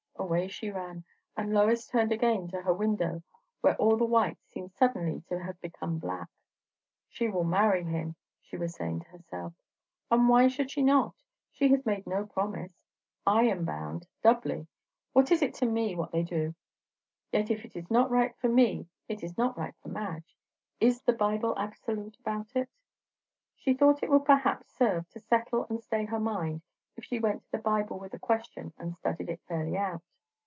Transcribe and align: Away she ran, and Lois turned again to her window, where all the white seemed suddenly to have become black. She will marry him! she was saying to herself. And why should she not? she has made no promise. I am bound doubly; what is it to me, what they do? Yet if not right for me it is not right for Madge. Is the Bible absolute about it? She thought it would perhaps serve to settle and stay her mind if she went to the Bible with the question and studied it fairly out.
Away 0.17 0.47
she 0.49 0.69
ran, 0.69 1.03
and 1.35 1.51
Lois 1.51 1.87
turned 1.87 2.11
again 2.11 2.47
to 2.49 2.61
her 2.61 2.73
window, 2.73 3.23
where 3.61 3.75
all 3.77 3.97
the 3.97 4.05
white 4.05 4.37
seemed 4.45 4.71
suddenly 4.71 5.21
to 5.27 5.39
have 5.39 5.59
become 5.61 5.97
black. 5.97 6.29
She 7.09 7.27
will 7.27 7.43
marry 7.43 7.83
him! 7.83 8.15
she 8.39 8.55
was 8.55 8.75
saying 8.75 8.99
to 9.01 9.07
herself. 9.09 9.53
And 10.11 10.29
why 10.29 10.47
should 10.47 10.69
she 10.69 10.83
not? 10.83 11.15
she 11.51 11.69
has 11.69 11.85
made 11.87 12.05
no 12.05 12.27
promise. 12.27 12.71
I 13.25 13.45
am 13.45 13.65
bound 13.65 14.07
doubly; 14.21 14.67
what 15.11 15.31
is 15.31 15.41
it 15.41 15.55
to 15.55 15.65
me, 15.65 15.95
what 15.95 16.11
they 16.11 16.23
do? 16.23 16.53
Yet 17.31 17.49
if 17.49 17.75
not 17.89 18.11
right 18.11 18.37
for 18.37 18.47
me 18.47 18.87
it 19.09 19.23
is 19.23 19.37
not 19.39 19.57
right 19.57 19.73
for 19.81 19.89
Madge. 19.89 20.37
Is 20.79 21.01
the 21.01 21.13
Bible 21.13 21.55
absolute 21.57 22.17
about 22.19 22.55
it? 22.55 22.69
She 23.55 23.73
thought 23.73 24.03
it 24.03 24.09
would 24.11 24.23
perhaps 24.25 24.71
serve 24.71 25.09
to 25.09 25.19
settle 25.19 25.65
and 25.67 25.81
stay 25.81 26.05
her 26.05 26.19
mind 26.19 26.61
if 26.95 27.03
she 27.03 27.19
went 27.19 27.43
to 27.45 27.51
the 27.51 27.57
Bible 27.57 27.97
with 27.99 28.11
the 28.11 28.19
question 28.19 28.71
and 28.77 28.95
studied 28.95 29.27
it 29.27 29.41
fairly 29.47 29.75
out. 29.75 30.03